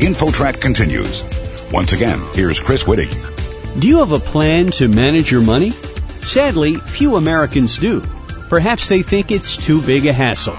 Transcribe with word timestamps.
InfoTrack 0.00 0.62
continues. 0.62 1.22
Once 1.70 1.92
again, 1.92 2.18
here's 2.32 2.58
Chris 2.58 2.86
Whitty. 2.86 3.10
Do 3.78 3.86
you 3.86 3.98
have 3.98 4.12
a 4.12 4.18
plan 4.18 4.68
to 4.72 4.88
manage 4.88 5.30
your 5.30 5.42
money? 5.42 5.70
Sadly, 5.70 6.74
few 6.74 7.16
Americans 7.16 7.76
do. 7.76 8.00
Perhaps 8.48 8.88
they 8.88 9.02
think 9.02 9.30
it's 9.30 9.58
too 9.58 9.82
big 9.82 10.06
a 10.06 10.12
hassle. 10.14 10.56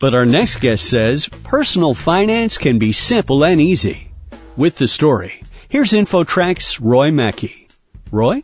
But 0.00 0.14
our 0.14 0.26
next 0.26 0.56
guest 0.60 0.90
says 0.90 1.28
personal 1.28 1.94
finance 1.94 2.58
can 2.58 2.80
be 2.80 2.92
simple 2.92 3.44
and 3.44 3.60
easy. 3.60 4.08
With 4.56 4.76
the 4.76 4.88
story, 4.88 5.40
here's 5.68 5.92
InfoTrack's 5.92 6.80
Roy 6.80 7.12
Mackey. 7.12 7.68
Roy? 8.10 8.42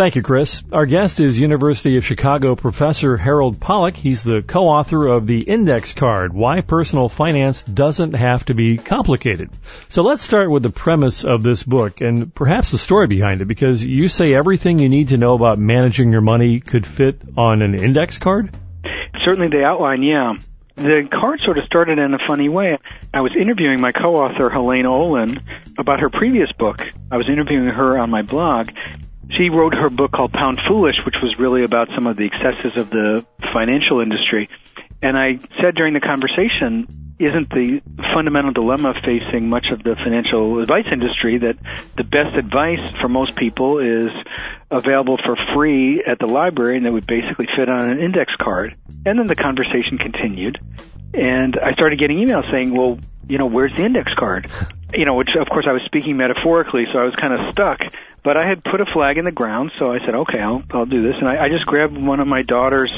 Thank 0.00 0.16
you, 0.16 0.22
Chris. 0.22 0.62
Our 0.72 0.86
guest 0.86 1.20
is 1.20 1.38
University 1.38 1.98
of 1.98 2.06
Chicago 2.06 2.56
professor 2.56 3.18
Harold 3.18 3.60
Pollack. 3.60 3.98
He's 3.98 4.22
the 4.22 4.40
co-author 4.40 5.06
of 5.06 5.26
the 5.26 5.42
Index 5.42 5.92
Card, 5.92 6.32
Why 6.32 6.62
Personal 6.62 7.10
Finance 7.10 7.60
Doesn't 7.60 8.14
Have 8.14 8.46
to 8.46 8.54
Be 8.54 8.78
Complicated. 8.78 9.50
So 9.90 10.00
let's 10.00 10.22
start 10.22 10.50
with 10.50 10.62
the 10.62 10.70
premise 10.70 11.24
of 11.24 11.42
this 11.42 11.64
book 11.64 12.00
and 12.00 12.34
perhaps 12.34 12.70
the 12.70 12.78
story 12.78 13.08
behind 13.08 13.42
it 13.42 13.44
because 13.44 13.84
you 13.84 14.08
say 14.08 14.32
everything 14.32 14.78
you 14.78 14.88
need 14.88 15.08
to 15.08 15.18
know 15.18 15.34
about 15.34 15.58
managing 15.58 16.12
your 16.12 16.22
money 16.22 16.60
could 16.60 16.86
fit 16.86 17.20
on 17.36 17.60
an 17.60 17.74
index 17.74 18.16
card? 18.16 18.56
Certainly 19.22 19.48
the 19.48 19.66
outline, 19.66 20.02
yeah. 20.02 20.32
The 20.76 21.10
card 21.12 21.40
sort 21.44 21.58
of 21.58 21.64
started 21.64 21.98
in 21.98 22.14
a 22.14 22.26
funny 22.26 22.48
way. 22.48 22.78
I 23.12 23.20
was 23.20 23.32
interviewing 23.38 23.82
my 23.82 23.92
co-author, 23.92 24.48
Helaine 24.48 24.86
Olen, 24.86 25.42
about 25.76 26.00
her 26.00 26.08
previous 26.08 26.50
book. 26.52 26.90
I 27.10 27.18
was 27.18 27.28
interviewing 27.28 27.66
her 27.66 27.98
on 27.98 28.08
my 28.08 28.22
blog, 28.22 28.70
she 29.36 29.50
wrote 29.50 29.74
her 29.74 29.90
book 29.90 30.12
called 30.12 30.32
Pound 30.32 30.60
Foolish, 30.68 30.96
which 31.04 31.16
was 31.22 31.38
really 31.38 31.64
about 31.64 31.88
some 31.94 32.06
of 32.06 32.16
the 32.16 32.26
excesses 32.26 32.76
of 32.76 32.90
the 32.90 33.24
financial 33.52 34.00
industry. 34.00 34.48
And 35.02 35.16
I 35.16 35.38
said 35.60 35.74
during 35.74 35.94
the 35.94 36.00
conversation, 36.00 36.86
isn't 37.18 37.50
the 37.50 37.82
fundamental 38.14 38.52
dilemma 38.52 38.94
facing 39.04 39.48
much 39.48 39.66
of 39.70 39.82
the 39.82 39.94
financial 39.94 40.60
advice 40.60 40.86
industry 40.90 41.36
that 41.38 41.56
the 41.96 42.04
best 42.04 42.34
advice 42.34 42.80
for 43.00 43.08
most 43.08 43.36
people 43.36 43.78
is 43.78 44.08
available 44.70 45.18
for 45.18 45.36
free 45.54 46.02
at 46.02 46.18
the 46.18 46.26
library 46.26 46.78
and 46.78 46.86
that 46.86 46.92
would 46.92 47.06
basically 47.06 47.46
fit 47.56 47.68
on 47.68 47.90
an 47.90 48.00
index 48.00 48.32
card? 48.40 48.74
And 49.04 49.18
then 49.18 49.26
the 49.26 49.36
conversation 49.36 49.98
continued. 49.98 50.58
And 51.12 51.58
I 51.58 51.72
started 51.74 51.98
getting 51.98 52.18
emails 52.18 52.50
saying, 52.50 52.74
well, 52.74 52.98
you 53.28 53.36
know, 53.36 53.46
where's 53.46 53.72
the 53.76 53.84
index 53.84 54.12
card? 54.14 54.50
You 54.94 55.04
know, 55.04 55.14
which 55.14 55.36
of 55.36 55.48
course 55.48 55.66
I 55.66 55.72
was 55.72 55.82
speaking 55.84 56.16
metaphorically, 56.16 56.86
so 56.92 56.98
I 56.98 57.04
was 57.04 57.14
kind 57.14 57.32
of 57.32 57.52
stuck. 57.52 57.80
But 58.22 58.36
I 58.36 58.44
had 58.44 58.62
put 58.62 58.80
a 58.80 58.86
flag 58.86 59.16
in 59.16 59.24
the 59.24 59.32
ground, 59.32 59.72
so 59.76 59.92
I 59.92 59.98
said, 60.04 60.14
okay, 60.14 60.38
I'll, 60.40 60.62
I'll 60.72 60.84
do 60.84 61.02
this. 61.02 61.16
And 61.20 61.28
I, 61.28 61.44
I 61.44 61.48
just 61.48 61.64
grabbed 61.64 61.96
one 61.96 62.20
of 62.20 62.26
my 62.26 62.42
daughter's 62.42 62.92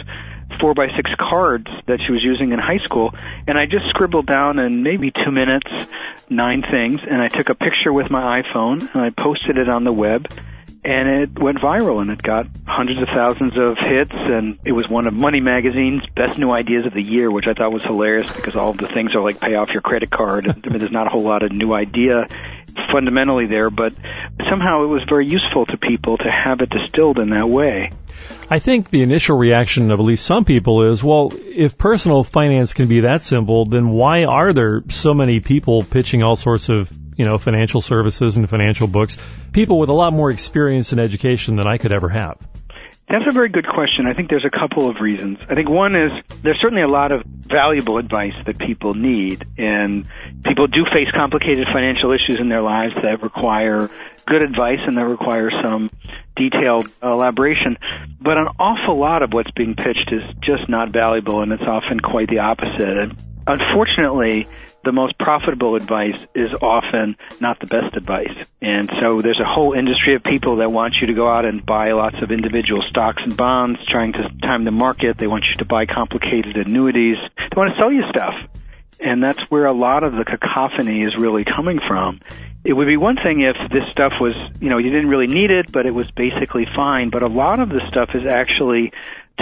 four 0.60 0.74
by 0.74 0.88
six 0.96 1.10
cards 1.18 1.72
that 1.86 2.00
she 2.04 2.12
was 2.12 2.22
using 2.22 2.52
in 2.52 2.58
high 2.58 2.78
school, 2.78 3.14
and 3.46 3.56
I 3.56 3.66
just 3.66 3.86
scribbled 3.90 4.26
down 4.26 4.58
in 4.58 4.82
maybe 4.82 5.10
two 5.10 5.30
minutes 5.30 5.70
nine 6.28 6.62
things, 6.62 7.00
and 7.08 7.20
I 7.20 7.28
took 7.28 7.48
a 7.48 7.54
picture 7.54 7.92
with 7.92 8.10
my 8.10 8.42
iPhone 8.42 8.92
and 8.94 9.02
I 9.02 9.10
posted 9.10 9.58
it 9.58 9.68
on 9.68 9.84
the 9.84 9.92
web 9.92 10.26
and 10.84 11.08
it 11.08 11.38
went 11.38 11.58
viral 11.58 12.00
and 12.00 12.10
it 12.10 12.20
got 12.22 12.46
hundreds 12.66 13.00
of 13.00 13.08
thousands 13.14 13.52
of 13.56 13.76
hits 13.78 14.10
and 14.12 14.58
it 14.64 14.72
was 14.72 14.88
one 14.88 15.06
of 15.06 15.14
Money 15.14 15.40
Magazine's 15.40 16.02
best 16.16 16.38
new 16.38 16.50
ideas 16.50 16.86
of 16.86 16.92
the 16.92 17.02
year, 17.02 17.30
which 17.30 17.46
I 17.46 17.54
thought 17.54 17.72
was 17.72 17.84
hilarious 17.84 18.32
because 18.32 18.56
all 18.56 18.70
of 18.70 18.78
the 18.78 18.88
things 18.88 19.14
are 19.14 19.22
like 19.22 19.38
pay 19.38 19.54
off 19.54 19.70
your 19.70 19.82
credit 19.82 20.10
card. 20.10 20.48
I 20.48 20.68
mean, 20.68 20.78
there's 20.78 20.90
not 20.90 21.06
a 21.06 21.10
whole 21.10 21.22
lot 21.22 21.44
of 21.44 21.52
new 21.52 21.72
idea 21.72 22.26
fundamentally 22.90 23.46
there, 23.46 23.70
but 23.70 23.94
somehow 24.50 24.84
it 24.84 24.88
was 24.88 25.02
very 25.08 25.28
useful 25.28 25.66
to 25.66 25.76
people 25.76 26.16
to 26.16 26.30
have 26.30 26.60
it 26.60 26.70
distilled 26.70 27.18
in 27.20 27.30
that 27.30 27.48
way. 27.48 27.92
I 28.50 28.58
think 28.58 28.90
the 28.90 29.02
initial 29.02 29.36
reaction 29.36 29.90
of 29.90 30.00
at 30.00 30.04
least 30.04 30.26
some 30.26 30.44
people 30.44 30.90
is, 30.90 31.02
well, 31.02 31.32
if 31.34 31.78
personal 31.78 32.24
finance 32.24 32.72
can 32.74 32.88
be 32.88 33.00
that 33.00 33.20
simple, 33.20 33.66
then 33.66 33.90
why 33.90 34.24
are 34.24 34.52
there 34.52 34.82
so 34.88 35.14
many 35.14 35.40
people 35.40 35.82
pitching 35.82 36.22
all 36.22 36.36
sorts 36.36 36.68
of 36.68 36.90
you 37.16 37.24
know, 37.24 37.38
financial 37.38 37.80
services 37.80 38.36
and 38.36 38.48
financial 38.48 38.86
books, 38.86 39.16
people 39.52 39.78
with 39.78 39.88
a 39.88 39.94
lot 39.94 40.12
more 40.12 40.30
experience 40.30 40.92
and 40.92 41.00
education 41.00 41.56
than 41.56 41.66
I 41.66 41.78
could 41.78 41.92
ever 41.92 42.08
have? 42.08 42.38
That's 43.08 43.24
a 43.28 43.32
very 43.32 43.50
good 43.50 43.66
question. 43.66 44.06
I 44.06 44.14
think 44.14 44.30
there's 44.30 44.46
a 44.46 44.50
couple 44.50 44.88
of 44.88 44.96
reasons. 45.00 45.38
I 45.46 45.54
think 45.54 45.68
one 45.68 45.94
is 45.94 46.10
there's 46.42 46.58
certainly 46.62 46.82
a 46.82 46.88
lot 46.88 47.12
of 47.12 47.22
valuable 47.26 47.98
advice 47.98 48.32
that 48.46 48.58
people 48.58 48.94
need, 48.94 49.44
and 49.58 50.08
people 50.42 50.66
do 50.66 50.84
face 50.84 51.08
complicated 51.14 51.66
financial 51.74 52.12
issues 52.12 52.40
in 52.40 52.48
their 52.48 52.62
lives 52.62 52.94
that 53.02 53.22
require 53.22 53.90
good 54.26 54.40
advice 54.40 54.78
and 54.86 54.96
that 54.96 55.04
require 55.04 55.50
some 55.66 55.90
detailed 56.36 56.88
elaboration. 57.02 57.76
But 58.18 58.38
an 58.38 58.48
awful 58.58 58.98
lot 58.98 59.22
of 59.22 59.34
what's 59.34 59.50
being 59.50 59.74
pitched 59.74 60.10
is 60.10 60.22
just 60.42 60.70
not 60.70 60.90
valuable, 60.90 61.42
and 61.42 61.52
it's 61.52 61.68
often 61.68 62.00
quite 62.00 62.28
the 62.28 62.38
opposite. 62.38 63.12
Unfortunately, 63.46 64.48
the 64.84 64.92
most 64.92 65.18
profitable 65.18 65.76
advice 65.76 66.26
is 66.34 66.50
often 66.60 67.16
not 67.40 67.58
the 67.60 67.66
best 67.66 67.96
advice. 67.96 68.34
And 68.60 68.90
so 69.00 69.18
there's 69.18 69.40
a 69.40 69.48
whole 69.48 69.72
industry 69.72 70.14
of 70.14 70.22
people 70.22 70.56
that 70.56 70.70
want 70.70 70.94
you 71.00 71.08
to 71.08 71.14
go 71.14 71.28
out 71.28 71.44
and 71.44 71.64
buy 71.64 71.92
lots 71.92 72.22
of 72.22 72.30
individual 72.30 72.82
stocks 72.88 73.22
and 73.24 73.36
bonds, 73.36 73.78
trying 73.88 74.12
to 74.14 74.28
time 74.42 74.64
the 74.64 74.70
market. 74.70 75.18
They 75.18 75.26
want 75.26 75.44
you 75.50 75.56
to 75.58 75.64
buy 75.64 75.86
complicated 75.86 76.56
annuities. 76.56 77.16
They 77.38 77.56
want 77.56 77.74
to 77.74 77.80
sell 77.80 77.92
you 77.92 78.02
stuff. 78.10 78.34
And 79.00 79.22
that's 79.22 79.40
where 79.50 79.64
a 79.64 79.72
lot 79.72 80.04
of 80.04 80.12
the 80.12 80.24
cacophony 80.24 81.02
is 81.02 81.16
really 81.18 81.44
coming 81.44 81.80
from. 81.88 82.20
It 82.64 82.74
would 82.74 82.86
be 82.86 82.96
one 82.96 83.16
thing 83.16 83.42
if 83.42 83.56
this 83.72 83.88
stuff 83.90 84.12
was, 84.20 84.34
you 84.60 84.68
know, 84.68 84.78
you 84.78 84.90
didn't 84.90 85.08
really 85.08 85.26
need 85.26 85.50
it, 85.50 85.72
but 85.72 85.84
it 85.86 85.90
was 85.90 86.08
basically 86.12 86.64
fine. 86.76 87.10
But 87.10 87.22
a 87.22 87.26
lot 87.26 87.58
of 87.58 87.68
this 87.68 87.82
stuff 87.88 88.10
is 88.14 88.30
actually 88.30 88.92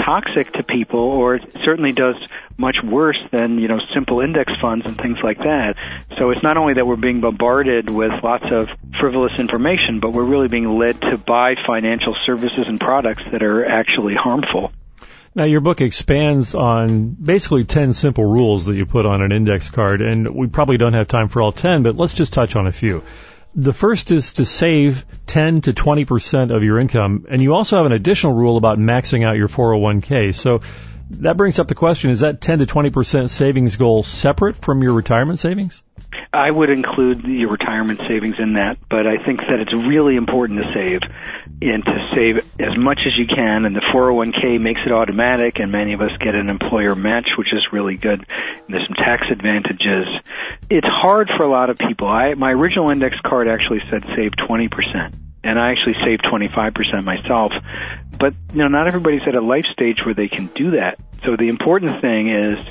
toxic 0.05 0.53
to 0.53 0.63
people 0.63 1.01
or 1.01 1.37
it 1.37 1.55
certainly 1.65 1.93
does 1.93 2.17
much 2.57 2.77
worse 2.85 3.19
than 3.33 3.59
you 3.59 3.69
know 3.69 3.79
simple 3.95 4.21
index 4.21 4.53
funds 4.61 4.85
and 4.87 4.97
things 4.97 5.19
like 5.23 5.39
that. 5.39 5.75
So 6.19 6.31
it's 6.31 6.43
not 6.43 6.57
only 6.57 6.75
that 6.75 6.87
we're 6.87 6.97
being 6.97 7.21
bombarded 7.21 7.91
with 7.91 8.13
lots 8.23 8.45
of 8.51 8.69
frivolous 8.99 9.33
information 9.39 10.01
but 10.01 10.13
we're 10.13 10.25
really 10.25 10.49
being 10.49 10.79
led 10.79 11.01
to 11.01 11.17
buy 11.17 11.55
financial 11.67 12.17
services 12.27 12.65
and 12.67 12.79
products 12.79 13.23
that 13.33 13.43
are 13.43 13.65
actually 13.65 14.15
harmful. 14.15 14.73
Now 15.35 15.45
your 15.45 15.61
book 15.61 15.81
expands 15.81 16.55
on 16.55 17.11
basically 17.11 17.65
10 17.65 17.93
simple 17.93 18.25
rules 18.25 18.67
that 18.67 18.77
you 18.77 18.85
put 18.85 19.07
on 19.07 19.23
an 19.23 19.33
index 19.33 19.71
card 19.71 20.01
and 20.01 20.35
we 20.35 20.49
probably 20.49 20.77
don't 20.77 20.95
have 20.95 21.09
time 21.09 21.29
for 21.29 21.41
all 21.41 21.53
10 21.53 21.83
but 21.83 21.97
let's 21.97 22.15
just 22.15 22.33
touch 22.33 22.57
on 22.57 22.67
a 22.67 22.73
few 22.73 23.03
the 23.55 23.73
first 23.73 24.11
is 24.11 24.35
to 24.35 24.45
save 24.45 25.05
10 25.27 25.63
to 25.63 25.73
20% 25.73 26.55
of 26.55 26.65
your 26.65 26.79
income. 26.79 27.27
And 27.29 27.43
you 27.43 27.55
also 27.55 27.77
have 27.77 27.87
an 27.87 27.93
additional 27.93 28.35
rule 28.35 28.57
about 28.57 28.79
maxing 28.79 29.27
out 29.27 29.37
your 29.37 29.49
401k. 29.49 30.35
So 30.35 30.61
that 31.11 31.37
brings 31.37 31.59
up 31.59 31.67
the 31.67 31.75
question, 31.75 32.11
is 32.11 32.21
that 32.21 32.41
10 32.41 32.61
to 32.61 32.67
20% 32.67 33.29
savings 33.29 33.77
goal 33.77 34.03
separate 34.03 34.57
from 34.57 34.83
your 34.83 34.93
retirement 34.93 35.39
savings? 35.39 35.83
I 36.33 36.49
would 36.49 36.71
include 36.71 37.25
your 37.25 37.49
retirement 37.49 38.01
savings 38.07 38.37
in 38.39 38.55
that, 38.55 38.79
but 38.89 39.07
I 39.07 39.23
think 39.25 39.41
that 39.41 39.59
it's 39.59 39.75
really 39.75 40.15
important 40.15 40.61
to 40.61 40.73
save 40.73 41.01
and 41.61 41.85
to 41.85 42.09
save 42.15 42.39
as 42.61 42.79
much 42.79 43.01
as 43.05 43.19
you 43.19 43.27
can. 43.27 43.65
And 43.65 43.75
the 43.75 43.81
401k 43.81 44.61
makes 44.61 44.81
it 44.87 44.93
automatic, 44.93 45.59
and 45.59 45.73
many 45.73 45.93
of 45.93 46.01
us 46.01 46.13
get 46.21 46.37
an 46.37 46.49
employer 46.49 46.95
match, 46.95 47.31
which 47.37 47.53
is 47.53 47.73
really 47.73 47.97
good. 47.97 48.25
And 48.29 48.69
there's 48.69 48.87
some 48.87 48.95
tax 48.95 49.27
advantages. 49.29 50.07
It's 50.71 50.87
hard 50.87 51.31
for 51.37 51.43
a 51.43 51.49
lot 51.49 51.69
of 51.69 51.79
people. 51.79 52.07
I 52.07 52.35
my 52.35 52.53
original 52.53 52.91
index 52.91 53.17
card 53.25 53.49
actually 53.49 53.81
said 53.91 54.05
save 54.15 54.37
20 54.37 54.69
percent 54.69 55.17
and 55.43 55.59
I 55.59 55.73
actually 55.73 55.95
saved 55.95 56.23
25% 56.25 57.03
myself. 57.05 57.53
But, 58.19 58.35
you 58.53 58.59
know, 58.59 58.69
not 58.69 58.89
everybody's 58.89 59.23
at 59.27 59.35
a 59.35 59.41
life 59.41 59.65
stage 59.73 60.05
where 60.05 60.15
they 60.15 60.29
can 60.29 60.47
do 60.55 60.73
that. 60.73 60.99
So 61.25 61.37
the 61.37 61.49
important 61.49 62.01
thing 62.01 62.29
is 62.29 62.65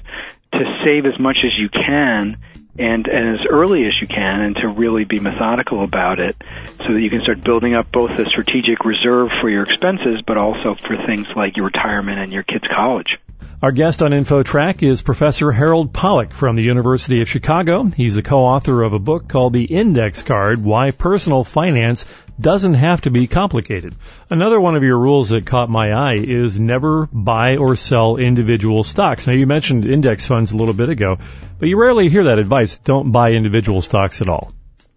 to 0.54 0.84
save 0.86 1.06
as 1.06 1.20
much 1.20 1.38
as 1.44 1.52
you 1.58 1.70
can 1.70 2.38
and, 2.80 3.08
and 3.08 3.30
as 3.30 3.46
early 3.50 3.86
as 3.86 3.94
you 4.02 4.08
can 4.08 4.42
and 4.42 4.56
to 4.56 4.68
really 4.70 5.04
be 5.04 5.20
methodical 5.20 5.84
about 5.84 6.20
it 6.20 6.36
so 6.78 6.94
that 6.94 7.02
you 7.02 7.10
can 7.10 7.22
start 7.22 7.44
building 7.44 7.76
up 7.76 7.92
both 7.92 8.12
a 8.12 8.26
strategic 8.26 8.86
reserve 8.86 9.32
for 9.42 9.50
your 9.50 9.64
expenses 9.64 10.22
but 10.26 10.38
also 10.38 10.76
for 10.76 10.96
things 11.06 11.28
like 11.36 11.58
your 11.58 11.66
retirement 11.66 12.20
and 12.20 12.32
your 12.32 12.44
kids' 12.44 12.68
college. 12.70 13.18
Our 13.62 13.74
guest 13.74 14.02
on 14.02 14.12
InfoTrack 14.12 14.88
is 14.90 15.02
Professor 15.02 15.52
Harold 15.52 15.94
Pollack 15.94 16.34
from 16.34 16.56
the 16.56 16.64
University 16.64 17.22
of 17.22 17.28
Chicago. 17.28 17.84
He's 17.84 18.16
the 18.16 18.22
co-author 18.22 18.84
of 18.84 18.94
a 18.94 19.00
book 19.00 19.28
called 19.28 19.52
The 19.52 19.66
Index 19.66 20.24
Card, 20.24 20.64
Why 20.64 20.92
Personal 20.92 21.44
Finance 21.44 22.06
doesn't 22.40 22.76
have 22.76 23.02
to 23.02 23.12
be 23.12 23.28
complicated. 23.28 23.96
Another 24.30 24.60
one 24.60 24.76
of 24.76 24.84
your 24.84 24.98
rules 24.98 25.30
that 25.30 25.46
caught 25.46 25.70
my 25.70 25.92
eye 25.92 26.18
is 26.18 26.60
never 26.60 27.08
buy 27.12 27.58
or 27.58 27.76
sell 27.76 28.18
individual 28.18 28.84
stocks. 28.84 29.28
Now 29.28 29.34
you 29.34 29.46
mentioned 29.46 29.86
index 29.86 30.26
funds 30.26 30.52
a 30.52 30.58
little 30.58 30.74
bit 30.74 30.90
ago, 30.90 31.18
but 31.60 31.68
you 31.68 31.80
rarely 31.80 32.10
hear 32.10 32.26
that 32.26 32.40
advice. 32.40 32.78
Don't 32.78 33.12
buy 33.12 33.32
individual 33.32 33.82
stocks 33.82 34.22
at 34.22 34.30
all. 34.30 34.54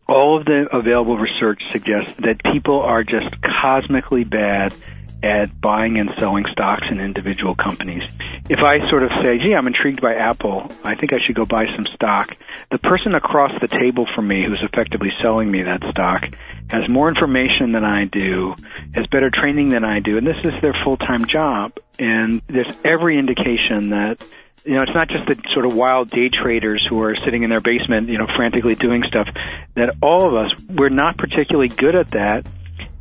All 0.08 0.38
of 0.38 0.44
the 0.44 0.68
available 0.72 1.16
research 1.16 1.62
suggests 1.70 2.14
that 2.18 2.42
people 2.52 2.80
are 2.80 3.02
just 3.02 3.30
cosmically 3.40 4.24
bad 4.24 4.74
at 5.22 5.60
buying 5.60 5.98
and 5.98 6.10
selling 6.18 6.44
stocks 6.52 6.86
in 6.90 7.00
individual 7.00 7.54
companies. 7.54 8.02
If 8.50 8.58
I 8.64 8.78
sort 8.90 9.04
of 9.04 9.10
say, 9.20 9.38
gee, 9.38 9.54
I'm 9.54 9.66
intrigued 9.66 10.00
by 10.00 10.14
Apple, 10.14 10.68
I 10.84 10.94
think 10.96 11.12
I 11.12 11.18
should 11.24 11.36
go 11.36 11.44
buy 11.44 11.66
some 11.66 11.84
stock, 11.94 12.36
the 12.70 12.78
person 12.78 13.14
across 13.14 13.52
the 13.60 13.68
table 13.68 14.06
from 14.06 14.28
me 14.28 14.44
who's 14.44 14.62
effectively 14.62 15.10
selling 15.20 15.50
me 15.50 15.62
that 15.62 15.82
stock 15.90 16.22
has 16.70 16.88
more 16.88 17.08
information 17.08 17.72
than 17.72 17.84
I 17.84 18.06
do, 18.06 18.54
has 18.94 19.06
better 19.06 19.30
training 19.30 19.68
than 19.68 19.84
I 19.84 20.00
do, 20.00 20.18
and 20.18 20.26
this 20.26 20.36
is 20.44 20.52
their 20.60 20.74
full-time 20.84 21.26
job. 21.26 21.72
And 21.98 22.42
there's 22.48 22.72
every 22.84 23.16
indication 23.16 23.90
that 23.90 24.24
you 24.64 24.74
know, 24.74 24.82
it's 24.82 24.94
not 24.94 25.08
just 25.08 25.26
the 25.26 25.36
sort 25.52 25.66
of 25.66 25.74
wild 25.74 26.08
day 26.08 26.28
traders 26.28 26.86
who 26.88 27.02
are 27.02 27.16
sitting 27.16 27.42
in 27.42 27.50
their 27.50 27.60
basement, 27.60 28.08
you 28.08 28.18
know, 28.18 28.26
frantically 28.36 28.74
doing 28.74 29.02
stuff. 29.06 29.26
That 29.74 29.96
all 30.00 30.28
of 30.28 30.34
us, 30.34 30.52
we're 30.68 30.88
not 30.88 31.18
particularly 31.18 31.68
good 31.68 31.96
at 31.96 32.10
that. 32.12 32.46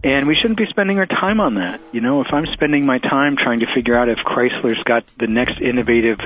And 0.03 0.27
we 0.27 0.35
shouldn't 0.35 0.57
be 0.57 0.65
spending 0.69 0.97
our 0.97 1.05
time 1.05 1.39
on 1.39 1.55
that. 1.55 1.79
You 1.91 2.01
know, 2.01 2.21
if 2.21 2.27
I'm 2.31 2.45
spending 2.53 2.85
my 2.85 2.97
time 2.97 3.35
trying 3.37 3.59
to 3.59 3.67
figure 3.75 3.97
out 3.97 4.09
if 4.09 4.17
Chrysler's 4.25 4.81
got 4.83 5.05
the 5.19 5.27
next 5.27 5.61
innovative 5.61 6.19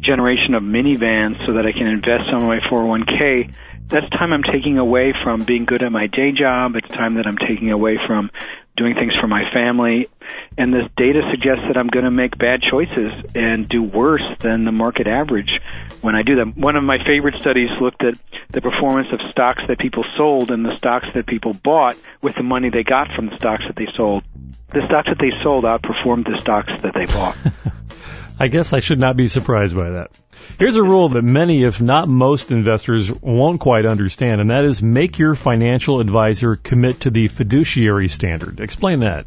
generation 0.00 0.54
of 0.54 0.62
minivans 0.64 1.38
so 1.46 1.52
that 1.54 1.64
I 1.64 1.70
can 1.70 1.86
invest 1.86 2.24
some 2.30 2.42
of 2.42 2.48
my 2.48 2.58
401k, 2.68 3.54
that's 3.86 4.08
time 4.10 4.32
I'm 4.32 4.42
taking 4.42 4.78
away 4.78 5.14
from 5.22 5.44
being 5.44 5.66
good 5.66 5.82
at 5.84 5.92
my 5.92 6.08
day 6.08 6.32
job. 6.32 6.74
It's 6.74 6.88
time 6.88 7.14
that 7.14 7.28
I'm 7.28 7.36
taking 7.36 7.70
away 7.70 7.98
from 8.04 8.30
doing 8.76 8.94
things 8.94 9.14
for 9.20 9.26
my 9.26 9.50
family. 9.52 10.08
And 10.56 10.72
this 10.72 10.84
data 10.96 11.20
suggests 11.30 11.64
that 11.68 11.76
I'm 11.76 11.88
going 11.88 12.04
to 12.04 12.10
make 12.10 12.38
bad 12.38 12.62
choices 12.62 13.12
and 13.34 13.68
do 13.68 13.82
worse 13.82 14.22
than 14.40 14.64
the 14.64 14.72
market 14.72 15.06
average 15.06 15.60
when 16.00 16.14
I 16.14 16.22
do 16.22 16.36
them. 16.36 16.52
One 16.52 16.76
of 16.76 16.84
my 16.84 16.98
favorite 17.04 17.40
studies 17.40 17.70
looked 17.80 18.02
at 18.04 18.18
the 18.50 18.60
performance 18.60 19.08
of 19.12 19.28
stocks 19.28 19.62
that 19.68 19.78
people 19.78 20.04
sold 20.16 20.50
and 20.50 20.64
the 20.64 20.76
stocks 20.76 21.06
that 21.14 21.26
people 21.26 21.52
bought 21.52 21.96
with 22.22 22.34
the 22.34 22.42
money 22.42 22.70
they 22.70 22.82
got 22.82 23.12
from 23.14 23.26
the 23.26 23.36
stocks 23.36 23.64
that 23.66 23.76
they 23.76 23.88
sold. 23.96 24.22
The 24.72 24.86
stocks 24.86 25.08
that 25.08 25.18
they 25.18 25.30
sold 25.42 25.64
outperformed 25.64 26.24
the 26.24 26.40
stocks 26.40 26.80
that 26.80 26.94
they 26.94 27.04
bought. 27.12 27.36
I 28.38 28.48
guess 28.48 28.72
I 28.72 28.80
should 28.80 28.98
not 28.98 29.16
be 29.16 29.28
surprised 29.28 29.76
by 29.76 29.90
that. 29.90 30.10
Here's 30.58 30.76
a 30.76 30.82
rule 30.82 31.10
that 31.10 31.22
many, 31.22 31.62
if 31.62 31.80
not 31.80 32.08
most 32.08 32.50
investors 32.50 33.12
won't 33.20 33.60
quite 33.60 33.86
understand, 33.86 34.40
and 34.40 34.50
that 34.50 34.64
is 34.64 34.82
make 34.82 35.18
your 35.18 35.34
financial 35.34 36.00
advisor 36.00 36.56
commit 36.56 37.00
to 37.00 37.10
the 37.10 37.28
fiduciary 37.28 38.08
standard. 38.08 38.60
Explain 38.60 39.00
that. 39.00 39.26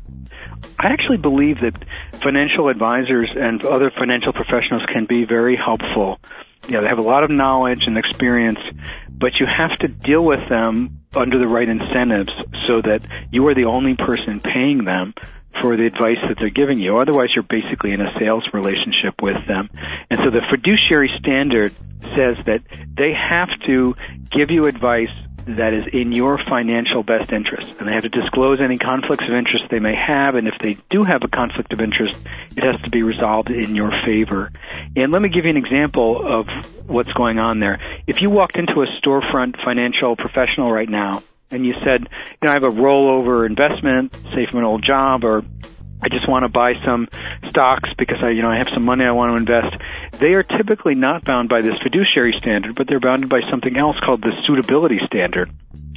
I 0.79 0.87
actually 0.87 1.17
believe 1.17 1.57
that 1.61 1.73
financial 2.21 2.69
advisors 2.69 3.29
and 3.35 3.65
other 3.65 3.91
financial 3.97 4.33
professionals 4.33 4.83
can 4.91 5.05
be 5.05 5.25
very 5.25 5.55
helpful. 5.55 6.19
You 6.67 6.73
know, 6.73 6.81
they 6.81 6.87
have 6.87 6.99
a 6.99 7.07
lot 7.07 7.23
of 7.23 7.29
knowledge 7.29 7.83
and 7.85 7.97
experience, 7.97 8.59
but 9.09 9.33
you 9.39 9.45
have 9.45 9.77
to 9.79 9.87
deal 9.87 10.23
with 10.23 10.49
them 10.49 11.01
under 11.15 11.39
the 11.39 11.47
right 11.47 11.67
incentives 11.67 12.31
so 12.65 12.81
that 12.81 13.05
you 13.31 13.47
are 13.47 13.55
the 13.55 13.65
only 13.65 13.95
person 13.95 14.39
paying 14.39 14.83
them 14.83 15.13
for 15.61 15.77
the 15.77 15.85
advice 15.85 16.17
that 16.27 16.37
they're 16.37 16.49
giving 16.49 16.79
you. 16.79 16.97
Otherwise, 16.97 17.29
you're 17.35 17.43
basically 17.43 17.91
in 17.91 18.01
a 18.01 18.11
sales 18.19 18.47
relationship 18.53 19.21
with 19.21 19.45
them. 19.47 19.69
And 20.09 20.19
so 20.19 20.29
the 20.29 20.41
fiduciary 20.49 21.11
standard 21.19 21.73
says 22.01 22.43
that 22.45 22.61
they 22.97 23.13
have 23.13 23.49
to 23.67 23.95
give 24.31 24.51
you 24.51 24.65
advice 24.65 25.09
that 25.47 25.73
is 25.73 25.83
in 25.93 26.11
your 26.11 26.39
financial 26.39 27.03
best 27.03 27.31
interest. 27.31 27.73
And 27.77 27.87
they 27.87 27.93
have 27.93 28.03
to 28.03 28.09
disclose 28.09 28.59
any 28.61 28.77
conflicts 28.77 29.23
of 29.23 29.33
interest 29.33 29.65
they 29.69 29.79
may 29.79 29.93
have. 29.95 30.35
And 30.35 30.47
if 30.47 30.55
they 30.59 30.77
do 30.89 31.03
have 31.03 31.21
a 31.23 31.27
conflict 31.27 31.71
of 31.71 31.81
interest, 31.81 32.17
it 32.57 32.63
has 32.63 32.81
to 32.81 32.89
be 32.89 33.03
resolved 33.03 33.51
in 33.51 33.75
your 33.75 33.91
favor. 34.03 34.51
And 34.95 35.11
let 35.11 35.21
me 35.21 35.29
give 35.29 35.45
you 35.45 35.51
an 35.51 35.57
example 35.57 36.25
of 36.25 36.47
what's 36.87 37.13
going 37.13 37.37
on 37.37 37.59
there. 37.59 37.79
If 38.07 38.21
you 38.21 38.29
walked 38.29 38.57
into 38.57 38.81
a 38.81 38.87
storefront 38.87 39.63
financial 39.63 40.15
professional 40.15 40.71
right 40.71 40.89
now 40.89 41.21
and 41.51 41.65
you 41.65 41.73
said, 41.85 42.01
you 42.01 42.37
know, 42.43 42.51
I 42.51 42.53
have 42.53 42.63
a 42.63 42.71
rollover 42.71 43.45
investment, 43.45 44.13
say 44.33 44.45
from 44.49 44.59
an 44.59 44.65
old 44.65 44.83
job, 44.85 45.23
or 45.23 45.43
I 46.01 46.09
just 46.09 46.27
want 46.27 46.43
to 46.43 46.49
buy 46.49 46.73
some 46.85 47.07
stocks 47.49 47.89
because 47.97 48.17
I, 48.23 48.29
you 48.31 48.41
know, 48.41 48.49
I 48.49 48.57
have 48.57 48.69
some 48.69 48.83
money 48.83 49.05
I 49.05 49.11
want 49.11 49.31
to 49.31 49.37
invest. 49.37 49.81
They 50.19 50.33
are 50.33 50.43
typically 50.43 50.95
not 50.95 51.23
bound 51.23 51.49
by 51.49 51.61
this 51.61 51.75
fiduciary 51.81 52.35
standard, 52.37 52.75
but 52.75 52.87
they're 52.87 52.99
bounded 52.99 53.29
by 53.29 53.41
something 53.49 53.75
else 53.77 53.95
called 54.05 54.21
the 54.21 54.33
suitability 54.45 54.99
standard. 55.05 55.51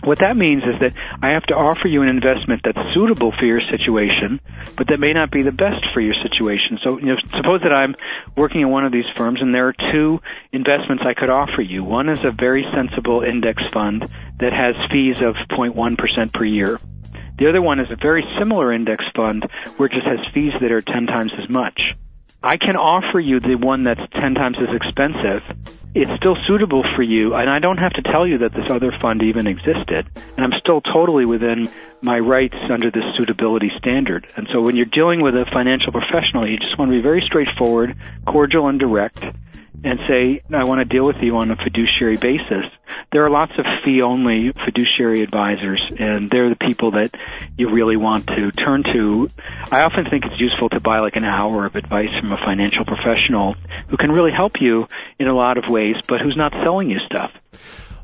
What 0.08 0.20
that 0.20 0.38
means 0.38 0.62
is 0.62 0.80
that 0.80 0.94
I 1.20 1.32
have 1.32 1.42
to 1.52 1.54
offer 1.54 1.86
you 1.86 2.00
an 2.00 2.08
investment 2.08 2.62
that's 2.64 2.80
suitable 2.94 3.30
for 3.38 3.44
your 3.44 3.60
situation, 3.60 4.40
but 4.74 4.88
that 4.88 4.96
may 4.96 5.12
not 5.12 5.30
be 5.30 5.42
the 5.42 5.52
best 5.52 5.84
for 5.92 6.00
your 6.00 6.14
situation. 6.14 6.78
So, 6.82 6.98
you 6.98 7.12
know, 7.12 7.16
suppose 7.36 7.60
that 7.62 7.74
I'm 7.74 7.94
working 8.34 8.62
in 8.62 8.70
one 8.70 8.86
of 8.86 8.90
these 8.90 9.04
firms 9.16 9.42
and 9.42 9.54
there 9.54 9.68
are 9.68 9.74
two 9.92 10.20
investments 10.50 11.02
I 11.06 11.12
could 11.12 11.28
offer 11.28 11.60
you. 11.60 11.84
One 11.84 12.08
is 12.08 12.24
a 12.24 12.30
very 12.30 12.64
sensible 12.74 13.20
index 13.20 13.68
fund 13.68 14.08
that 14.38 14.54
has 14.54 14.76
fees 14.90 15.20
of 15.20 15.34
0.1% 15.52 16.32
per 16.32 16.44
year. 16.46 16.80
The 17.38 17.50
other 17.50 17.60
one 17.60 17.78
is 17.78 17.90
a 17.90 17.96
very 18.00 18.24
similar 18.40 18.72
index 18.72 19.04
fund 19.14 19.46
where 19.76 19.88
it 19.88 19.92
just 19.92 20.06
has 20.06 20.20
fees 20.32 20.54
that 20.58 20.72
are 20.72 20.80
10 20.80 21.04
times 21.04 21.32
as 21.36 21.50
much. 21.50 21.78
I 22.42 22.56
can 22.56 22.76
offer 22.76 23.20
you 23.20 23.40
the 23.40 23.56
one 23.56 23.84
that's 23.84 24.00
10 24.14 24.34
times 24.36 24.56
as 24.56 24.74
expensive. 24.74 25.42
It's 25.94 26.10
still 26.16 26.36
suitable 26.46 26.84
for 26.94 27.02
you, 27.02 27.34
and 27.34 27.48
I 27.48 27.58
don't 27.58 27.78
have 27.78 27.92
to 27.94 28.02
tell 28.02 28.28
you 28.28 28.38
that 28.38 28.52
this 28.52 28.70
other 28.70 28.92
fund 29.00 29.22
even 29.22 29.46
existed. 29.46 30.06
And 30.36 30.44
I'm 30.44 30.58
still 30.60 30.80
totally 30.80 31.24
within 31.24 31.68
my 32.02 32.18
rights 32.18 32.56
under 32.70 32.90
this 32.90 33.04
suitability 33.16 33.70
standard. 33.78 34.30
And 34.36 34.46
so 34.52 34.60
when 34.60 34.76
you're 34.76 34.86
dealing 34.86 35.22
with 35.22 35.34
a 35.34 35.46
financial 35.52 35.92
professional, 35.92 36.48
you 36.48 36.58
just 36.58 36.78
want 36.78 36.90
to 36.90 36.96
be 36.96 37.02
very 37.02 37.22
straightforward, 37.26 37.96
cordial, 38.26 38.68
and 38.68 38.78
direct 38.78 39.24
and 39.84 39.98
say, 40.08 40.42
I 40.52 40.64
want 40.64 40.80
to 40.80 40.84
deal 40.84 41.06
with 41.06 41.16
you 41.22 41.36
on 41.36 41.50
a 41.50 41.56
fiduciary 41.56 42.16
basis. 42.16 42.64
There 43.12 43.24
are 43.24 43.30
lots 43.30 43.52
of 43.58 43.64
fee 43.84 44.02
only 44.02 44.52
fiduciary 44.64 45.22
advisors 45.22 45.80
and 45.98 46.28
they're 46.28 46.50
the 46.50 46.56
people 46.56 46.92
that 46.92 47.14
you 47.56 47.70
really 47.70 47.96
want 47.96 48.26
to 48.26 48.50
turn 48.50 48.82
to. 48.92 49.28
I 49.70 49.82
often 49.82 50.04
think 50.04 50.24
it's 50.24 50.40
useful 50.40 50.68
to 50.70 50.80
buy 50.80 50.98
like 50.98 51.16
an 51.16 51.24
hour 51.24 51.64
of 51.64 51.76
advice 51.76 52.10
from 52.20 52.32
a 52.32 52.38
financial 52.44 52.84
professional 52.84 53.54
who 53.88 53.96
can 53.96 54.10
really 54.10 54.32
help 54.32 54.60
you 54.60 54.86
in 55.18 55.28
a 55.28 55.34
lot 55.34 55.58
of 55.58 55.68
ways, 55.68 55.96
but 56.06 56.20
who's 56.20 56.36
not 56.36 56.52
selling 56.64 56.90
you 56.90 56.98
stuff. 57.06 57.32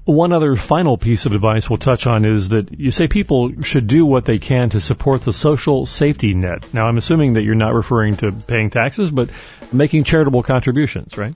One 0.05 0.33
other 0.33 0.55
final 0.55 0.99
piece 0.99 1.25
of 1.25 1.33
advice 1.33 1.71
we'll 1.71 1.79
touch 1.79 2.07
on 2.07 2.27
is 2.27 2.51
that 2.51 2.79
you 2.79 2.91
say 2.91 3.09
people 3.09 3.63
should 3.63 3.87
do 3.87 4.05
what 4.05 4.27
they 4.27 4.39
can 4.39 4.69
to 4.71 4.81
support 4.81 5.23
the 5.23 5.33
social 5.33 5.87
safety 5.87 6.35
net. 6.35 6.75
Now, 6.75 6.87
I'm 6.87 6.99
assuming 6.99 7.35
that 7.35 7.43
you're 7.43 7.55
not 7.55 7.73
referring 7.73 8.17
to 8.19 8.31
paying 8.31 8.69
taxes, 8.69 9.11
but 9.11 9.31
making 9.73 10.05
charitable 10.05 10.43
contributions, 10.43 11.17
right? 11.17 11.35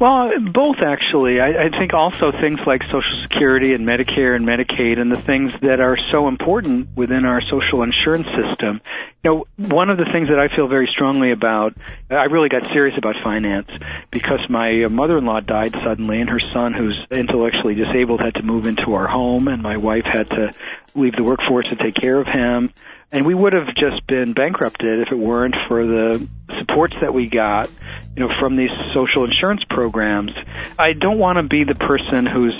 Well, 0.00 0.30
both 0.52 0.78
actually. 0.80 1.40
I, 1.40 1.66
I 1.66 1.78
think 1.78 1.94
also 1.94 2.32
things 2.32 2.58
like 2.66 2.82
Social 2.82 3.22
Security 3.22 3.72
and 3.74 3.86
Medicare 3.86 4.36
and 4.36 4.46
Medicaid 4.46 4.98
and 4.98 5.10
the 5.10 5.20
things 5.20 5.54
that 5.60 5.80
are 5.80 5.96
so 6.10 6.28
important 6.28 6.88
within 6.96 7.24
our 7.24 7.40
social 7.40 7.82
insurance 7.82 8.26
system. 8.40 8.80
You 9.24 9.30
know, 9.30 9.46
one 9.56 9.90
of 9.90 9.98
the 9.98 10.04
things 10.04 10.28
that 10.28 10.38
I 10.38 10.54
feel 10.54 10.68
very 10.68 10.88
strongly 10.92 11.32
about, 11.32 11.74
I 12.10 12.24
really 12.24 12.48
got 12.48 12.66
serious 12.66 12.96
about 12.98 13.16
finance 13.24 13.68
because 14.10 14.40
my 14.48 14.86
mother-in-law 14.90 15.40
died 15.40 15.72
suddenly 15.72 16.20
and 16.20 16.30
her 16.30 16.40
son 16.52 16.74
who's 16.74 16.98
intellectually 17.10 17.74
disabled 17.74 18.20
had 18.20 18.34
to 18.34 18.42
move 18.42 18.66
into 18.66 18.94
our 18.94 19.06
home 19.06 19.48
and 19.48 19.62
my 19.62 19.76
wife 19.76 20.04
had 20.04 20.28
to 20.30 20.52
leave 20.94 21.14
the 21.16 21.22
workforce 21.22 21.68
to 21.68 21.76
take 21.76 21.94
care 21.94 22.20
of 22.20 22.26
him. 22.26 22.72
And 23.12 23.24
we 23.24 23.34
would 23.34 23.52
have 23.52 23.68
just 23.76 24.06
been 24.06 24.32
bankrupted 24.32 25.06
if 25.06 25.12
it 25.12 25.18
weren't 25.18 25.54
for 25.68 25.86
the 25.86 26.28
supports 26.58 26.94
that 27.00 27.14
we 27.14 27.28
got, 27.28 27.70
you 28.16 28.26
know, 28.26 28.30
from 28.40 28.56
these 28.56 28.70
social 28.94 29.24
insurance 29.24 29.62
programs. 29.70 30.32
I 30.78 30.92
don't 30.92 31.18
want 31.18 31.36
to 31.36 31.44
be 31.44 31.64
the 31.64 31.76
person 31.76 32.26
who's 32.26 32.56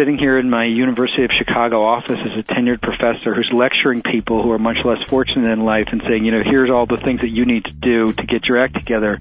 sitting 0.00 0.16
here 0.16 0.38
in 0.38 0.48
my 0.48 0.64
University 0.64 1.24
of 1.24 1.30
Chicago 1.30 1.84
office 1.84 2.18
as 2.18 2.38
a 2.38 2.42
tenured 2.42 2.80
professor 2.80 3.34
who's 3.34 3.50
lecturing 3.52 4.00
people 4.00 4.42
who 4.42 4.50
are 4.50 4.58
much 4.58 4.78
less 4.82 4.96
fortunate 5.10 5.52
in 5.52 5.60
life 5.60 5.88
and 5.92 6.00
saying, 6.08 6.24
you 6.24 6.32
know, 6.32 6.40
here's 6.42 6.70
all 6.70 6.86
the 6.86 6.96
things 6.96 7.20
that 7.20 7.28
you 7.28 7.44
need 7.44 7.66
to 7.66 7.72
do 7.72 8.10
to 8.10 8.22
get 8.24 8.48
your 8.48 8.56
act 8.64 8.72
together. 8.72 9.18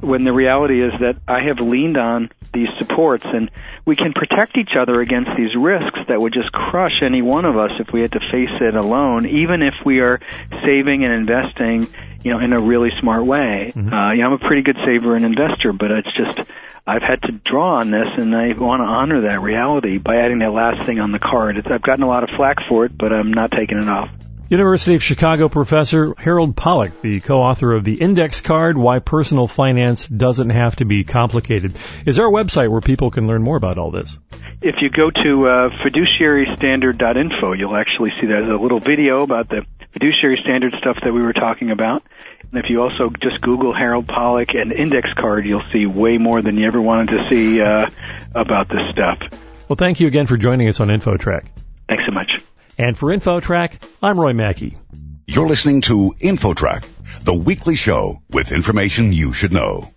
When 0.00 0.24
the 0.24 0.32
reality 0.32 0.82
is 0.82 0.92
that 1.00 1.16
I 1.28 1.42
have 1.42 1.60
leaned 1.60 1.98
on 1.98 2.30
these 2.54 2.68
supports 2.78 3.26
and 3.26 3.50
we 3.84 3.96
can 3.96 4.14
protect 4.14 4.56
each 4.56 4.76
other 4.76 5.02
against 5.02 5.32
these 5.36 5.54
risks 5.54 6.00
that 6.08 6.18
would 6.18 6.32
just 6.32 6.52
crush 6.52 7.02
any 7.02 7.20
one 7.20 7.44
of 7.44 7.58
us 7.58 7.72
if 7.78 7.92
we 7.92 8.00
had 8.00 8.12
to 8.12 8.20
face 8.32 8.54
it 8.62 8.74
alone, 8.74 9.26
even 9.26 9.60
if 9.60 9.74
we 9.84 10.00
are 10.00 10.20
saving 10.64 11.04
and 11.04 11.12
investing, 11.12 11.86
you 12.24 12.32
know, 12.32 12.40
in 12.40 12.52
a 12.52 12.60
really 12.60 12.88
smart 13.00 13.24
way. 13.24 13.70
Mm-hmm. 13.74 13.92
Uh, 13.92 14.12
yeah, 14.12 14.26
I'm 14.26 14.32
a 14.32 14.38
pretty 14.38 14.62
good 14.62 14.78
saver 14.84 15.14
and 15.14 15.24
investor, 15.24 15.72
but 15.72 15.90
it's 15.90 16.08
just, 16.16 16.48
I've 16.86 17.02
had 17.02 17.22
to 17.22 17.32
draw 17.32 17.80
on 17.80 17.90
this 17.90 18.08
and 18.16 18.34
I 18.34 18.54
want 18.54 18.80
to 18.80 18.86
honor 18.86 19.30
that 19.30 19.42
reality 19.42 19.98
by 19.98 20.16
adding 20.16 20.38
that 20.38 20.52
last 20.52 20.86
thing 20.86 20.98
on 20.98 21.12
the 21.12 21.18
card. 21.18 21.58
It's, 21.58 21.68
I've 21.70 21.82
gotten 21.82 22.02
a 22.02 22.08
lot 22.08 22.24
of 22.24 22.34
flack 22.34 22.56
for 22.66 22.86
it, 22.86 22.96
but 22.96 23.12
I'm 23.12 23.30
not 23.30 23.50
taking 23.52 23.78
it 23.78 23.88
off. 23.88 24.08
University 24.48 24.94
of 24.94 25.02
Chicago 25.02 25.48
professor 25.48 26.14
Harold 26.18 26.54
Pollack, 26.56 27.00
the 27.00 27.20
co-author 27.20 27.72
of 27.72 27.84
The 27.84 27.94
Index 27.94 28.40
Card, 28.40 28.76
Why 28.76 28.98
Personal 28.98 29.46
Finance 29.46 30.06
Doesn't 30.06 30.50
Have 30.50 30.76
to 30.76 30.84
Be 30.84 31.04
Complicated. 31.04 31.74
Is 32.06 32.16
there 32.16 32.26
a 32.26 32.30
website 32.30 32.70
where 32.70 32.82
people 32.82 33.10
can 33.10 33.26
learn 33.26 33.42
more 33.42 33.56
about 33.56 33.78
all 33.78 33.90
this? 33.90 34.18
If 34.62 34.76
you 34.80 34.90
go 34.90 35.10
to 35.10 35.46
uh, 35.46 35.70
fiduciarystandard.info, 35.82 37.52
you'll 37.54 37.76
actually 37.76 38.10
see 38.20 38.26
there's 38.26 38.48
a 38.48 38.56
little 38.56 38.80
video 38.80 39.22
about 39.22 39.48
the 39.48 39.66
fiduciary 39.94 40.36
standard 40.36 40.72
stuff 40.72 40.98
that 41.02 41.14
we 41.14 41.22
were 41.22 41.32
talking 41.32 41.70
about. 41.70 42.02
And 42.50 42.62
if 42.62 42.68
you 42.68 42.82
also 42.82 43.10
just 43.22 43.40
Google 43.40 43.72
Harold 43.72 44.06
Pollack 44.06 44.54
and 44.54 44.72
Index 44.72 45.08
Card, 45.18 45.46
you'll 45.46 45.64
see 45.72 45.86
way 45.86 46.18
more 46.18 46.42
than 46.42 46.58
you 46.58 46.66
ever 46.66 46.82
wanted 46.82 47.08
to 47.08 47.28
see 47.30 47.62
uh, 47.62 47.88
about 48.34 48.68
this 48.68 48.82
stuff. 48.92 49.18
Well, 49.68 49.76
thank 49.76 50.00
you 50.00 50.06
again 50.06 50.26
for 50.26 50.36
joining 50.36 50.68
us 50.68 50.80
on 50.80 50.88
InfoTrack. 50.88 51.46
Thanks 51.88 52.04
so 52.06 52.12
much. 52.12 52.42
And 52.76 52.98
for 52.98 53.08
InfoTrack, 53.16 53.80
I'm 54.02 54.20
Roy 54.20 54.32
Mackey. 54.32 54.76
You're 55.26 55.48
listening 55.48 55.80
to 55.82 56.14
InfoTrack, 56.20 56.84
the 57.22 57.34
weekly 57.34 57.76
show 57.76 58.20
with 58.28 58.52
information 58.52 59.12
you 59.12 59.32
should 59.32 59.52
know. 59.52 59.90